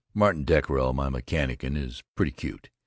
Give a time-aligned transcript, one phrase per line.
[0.15, 2.71] Martin Dockerill my mechanician is pretty cute.